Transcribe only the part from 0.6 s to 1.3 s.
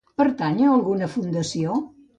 a alguna